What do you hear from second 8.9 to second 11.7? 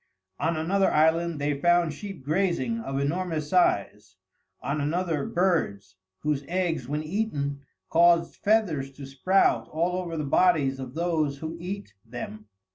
to sprout all over the bodies of those who